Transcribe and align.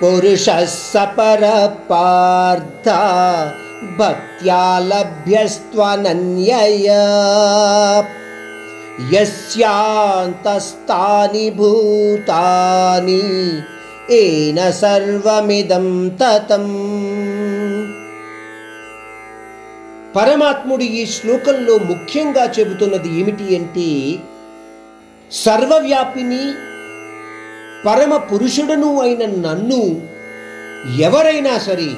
పురుష 0.00 0.48
సపర 0.82 1.44
పార్థ 1.88 2.88
భక్త్యా 3.98 4.60
భూతాని 11.56 13.22
ఏన 14.14 14.58
సర్వమిదం 14.78 15.88
తతం 16.20 16.68
పరమాత్ముడు 20.16 20.84
ఈ 20.92 21.02
శ్లోకంలో 21.06 21.74
ముఖ్యంగా 21.84 22.44
చెబుతున్నది 22.56 23.10
ఏమిటి 23.18 23.48
అంటే 23.56 23.90
సర్వవ్యాపిని 25.30 26.42
పరమ 27.86 28.16
పురుషుడను 28.16 29.00
అయిన 29.00 29.18
నన్ను 29.18 30.02
ఎవరైనా 30.98 31.58
సరే 31.58 31.90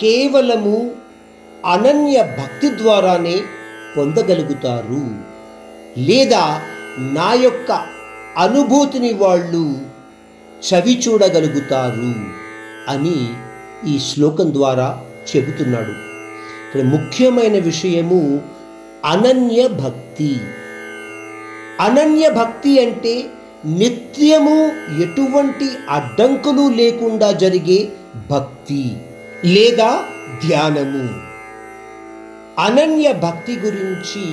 కేవలము 0.00 0.90
అనన్య 1.66 2.22
భక్తి 2.22 2.68
ద్వారానే 2.78 3.40
పొందగలుగుతారు. 3.96 5.02
లేదా 6.00 6.62
నా 6.98 7.32
యొక్క 7.32 7.82
అనుభూతిని 8.36 9.12
వాళ్ళు 9.12 9.78
చవి 10.68 11.02
చూడగలుగుతారు 11.08 12.14
అని 12.88 13.28
ఈ 13.86 13.98
శ్లోకం 13.98 14.54
ద్వారా 14.54 15.00
చెబుతున్నాడు. 15.30 15.90
ఇక్కడ 16.66 16.82
ముఖ్యమైన 16.82 17.58
విషయము 17.58 18.40
అనన్య 19.04 19.68
భక్తి. 19.68 20.36
అనన్య 21.80 22.30
భక్తి 22.30 22.80
అంటే 22.86 23.24
నిత్యము 23.66 24.72
ఎటువంటి 25.02 25.68
అడ్డంకులు 25.90 26.74
లేకుండా 26.74 27.32
జరిగే 27.32 27.88
భక్తి 28.30 28.96
లేదా 29.44 30.04
ధ్యానము. 30.46 31.30
అనన్య 32.60 33.12
భక్తి 33.12 33.56
గురించి 33.56 34.24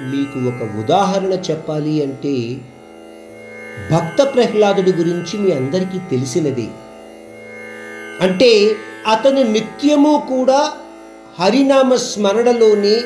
మీకు 0.00 0.38
ఒక 0.48 0.84
ఉదాహరణ 0.84 1.32
చెప్పాలి 1.32 2.02
అంటే 2.02 2.58
భక్త 3.90 4.34
ప్రహ్లాదుడి 4.34 4.92
గురించి 4.92 5.38
మీ 5.38 5.52
అందరికీ 5.52 5.98
తెలిసినదే. 6.10 6.66
అంటే 8.20 8.76
అతను 9.06 9.42
నిత్యము 9.42 10.26
కూడా 10.28 10.72
హరినామ 11.40 11.94
స్మరణలోనే 11.94 13.00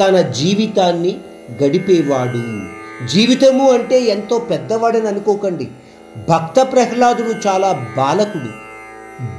తన 0.00 0.20
జీవితాన్ని 0.20 1.18
గడిపేవాడు. 1.62 2.81
జీవితము 3.08 3.70
అంటే 3.70 4.00
ఎంతో 4.00 4.38
పెద్దవాడని 4.38 5.08
అనుకోకండి. 5.08 5.68
భక్త 6.28 6.60
ప్రహ్లాదుడు 6.72 7.48
చాలా 7.48 7.86
బాలకుడు. 7.96 8.48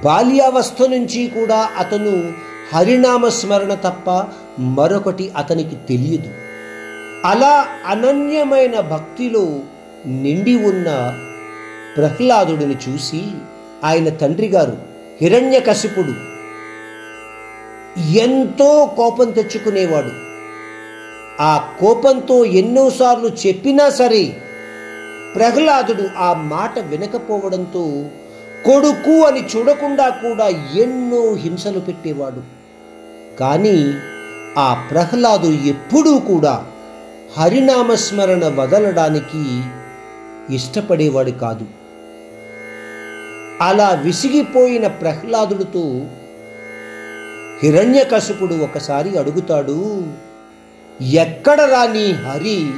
బాల్యావస్థ 0.03 0.81
నుంచి 0.81 1.27
కూడా 1.27 1.69
అతను 1.77 2.33
హరినామ 2.73 3.27
స్మరణ 3.27 3.73
తప్ప 3.73 4.23
మరొకటి 4.59 5.31
అతనికి 5.37 5.75
తెలియదు. 5.75 6.29
అలా 7.25 7.67
అనన్యమైన 7.87 8.79
భక్తిలో 8.79 9.59
నిండి 10.05 10.55
ఉన్న 10.55 11.19
ప్రహ్లాదుడిని 11.97 12.75
చూసి 12.89 13.23
ఆయన 13.83 14.09
తండ్రి 14.09 14.47
గారు 14.47 14.77
హిరణ్యకశిపుడు 15.21 16.33
ఎంతో 18.01 18.93
కోపం 18.97 19.31
తెచ్చుకునేవాడు. 19.31 20.32
ఆ 21.41 21.75
కోపంతో 21.79 22.45
ఎన్నోసార్లు 22.45 23.27
చెప్పినా 23.47 23.89
సరే 23.89 24.37
ప్రహ్లాదుడు 25.35 26.09
ఆ 26.17 26.33
మాట 26.33 26.79
వినకపోవడంతో 26.79 28.05
కొడుకు 28.65 29.25
అని 29.25 29.47
చూడకుండా 29.55 30.09
కూడా 30.09 30.47
ఎన్నో 30.75 31.33
హింసలు 31.33 31.79
పెట్టేవాడు. 31.79 32.43
కానీ 33.39 33.93
ఆ 34.57 34.87
ప్రహ్లాదు 34.91 35.47
ఎప్పుడూ 35.47 36.19
కూడా 36.19 36.65
హరినామస్మరణ 37.37 38.47
వదలడానికి 38.47 39.61
ఇష్టపడేవాడు 40.55 41.31
కాదు. 41.31 41.65
అలా 43.61 44.01
విసిగిపోయిన 44.03 44.87
ప్రహ్లాదుడితో 44.87 46.05
హిరణ్యకశపుడు 47.63 48.55
ఒకసారి 48.55 49.17
అడుగుతాడు 49.17 50.03
ఎక్కడ 51.11 51.61
రాని 51.61 52.11
హరి 52.11 52.71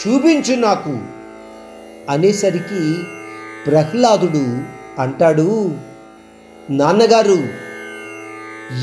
చూపించు 0.00 0.54
నాకు 0.54 0.98
అనేసరికి 2.10 3.02
ప్రహ్లాదుడు 3.66 4.58
అంటాడు 5.02 5.74
నాన్నగారు 6.70 7.70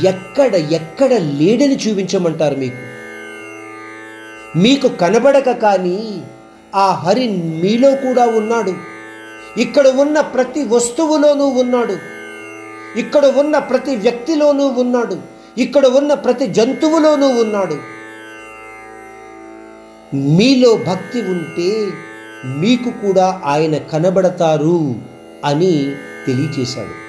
ఎక్కడ 0.08 0.56
ఎక్కడ 0.56 1.14
లేడని 1.14 1.76
చూపించమంటారు 1.76 2.56
మీకు? 2.56 2.76
మీకు 4.58 4.88
కనబడక 4.88 5.52
కానీ 5.52 6.22
ఆ 6.76 6.92
హరి 6.92 7.30
మీలో 7.30 7.92
కూడా 7.96 8.28
ఉన్నాడు. 8.28 8.74
ఇక్కడ 9.62 9.88
ఉన్న 9.88 10.22
ప్రతి 10.22 10.64
వస్తువులోనూ 10.64 11.48
ఉన్నాడు. 11.48 11.98
ఇక్కడ 13.00 13.26
ఉన్న 13.26 13.58
ప్రతి 13.58 13.96
వ్యక్తిలోనూ 13.96 14.68
ఉన్నాడు. 14.68 15.18
ఇక్కడ 15.58 15.86
ఉన్న 15.86 16.14
ప్రతి 16.14 16.48
జంతువులోనూ 16.48 17.28
ఉన్నాడు. 17.28 17.97
మీలో 20.14 20.76
భక్తి 20.76 21.22
ఉంటే 21.22 21.92
మీకు 22.46 23.08
కూడా 23.08 23.42
ఆయన 23.46 23.78
కనబడతారు 23.78 24.96
అని 25.46 25.96
తెలియచేశాడు. 26.28 27.08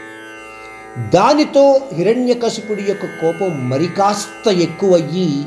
దానితో 1.10 1.80
హిరణ్యకశిపుడి 1.92 2.82
యొక్క 2.82 3.04
కోపం 3.06 3.68
మరికాస్త 3.68 4.48
ఎక్కువయ్యి 4.48 5.44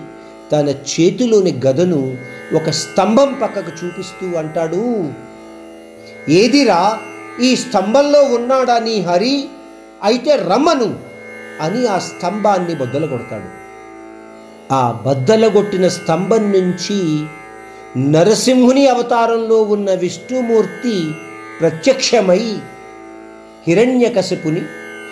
తన 0.52 0.70
చేతిలోని 0.70 1.62
గదను 1.66 2.18
ఒక 2.56 2.70
స్తంభం 2.70 3.34
పక్కకు 3.42 3.86
చూపిస్తూ 3.86 4.38
అంటాడు 4.38 5.10
ఏదిరా 6.30 7.00
ఈ 7.42 7.56
స్తంభంలో 7.56 8.24
ఉన్నాడా 8.24 8.80
నీ 8.80 9.02
హరి? 9.02 9.48
అయితే 10.04 10.36
రమ్మను 10.36 11.00
అని 11.62 11.88
ఆ 11.88 12.00
స్తంభాన్ని 12.00 12.76
బద్దల 12.76 13.06
కొడతాడు. 13.06 13.62
ఆ 14.74 15.04
బద్దలగొట్టిన 15.06 15.88
స్తంభం 15.88 16.52
నుంచి 16.52 17.26
నరసింహుని 17.98 18.88
అవతారంలో 18.88 19.62
ఉన్న 19.62 19.94
విష్ణుమూర్తి 19.94 21.12
ప్రత్యక్షమై 21.60 22.58
హిరణ్యకశపుని 23.68 24.62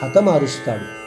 హతమారుస్తాడు. 0.03 0.99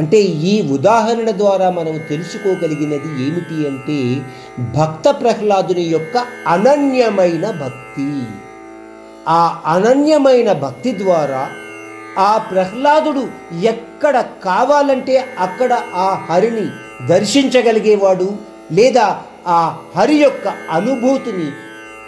అంటే 0.00 0.20
ఈ 0.20 0.70
ఉదాహరణ 0.72 1.30
ద్వారా 1.30 1.70
మనం 1.70 1.98
తెలుసుకోగలిగినది 1.98 3.26
ఏమిటి 3.26 3.68
అంటే 3.68 4.26
భక్త 4.60 5.20
ప్రహ్లాదుని 5.22 5.82
యొక్క 5.82 6.26
అనన్యమైన 6.46 7.50
భక్తి. 7.50 8.22
ఆ 9.28 9.62
అనన్యమైన 9.66 10.52
భక్తి 10.52 10.98
ద్వారా 10.98 11.50
ఆ 12.18 12.38
ప్రహ్లాదుడు 12.38 13.28
ఎక్కడ 13.62 14.24
కావాలంటే 14.44 15.24
అక్కడ 15.38 15.72
ఆ 15.94 16.14
హరిని 16.30 16.66
దర్శించగలిగేవాడు 17.06 18.36
లేదా 18.72 19.22
ఆ 19.46 19.78
హరి 19.96 20.16
యొక్క 20.16 20.48
అనుభూతిని 20.70 21.50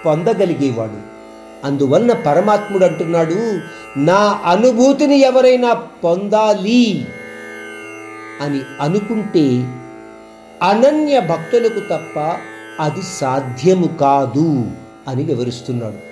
పొందగలిగేవాడు. 0.06 1.19
అందువలన 1.66 2.12
పరమాత్ముడు 2.12 2.84
అంటున్నాడు 2.84 3.60
నా 4.00 4.41
అనుభూతిని 4.44 5.19
ఎవరైనా 5.19 5.75
పొందాలి 5.75 7.06
అని 8.41 8.60
అనుకుంటే 8.81 9.47
అనన్య 10.62 11.21
భక్తులకు 11.21 11.81
తప్ప 11.81 12.37
అది 12.81 13.03
సాధ్యము 13.03 13.87
కాదు 13.87 14.71
అని 15.09 15.25
వివరిస్తున్నాడు. 15.25 16.08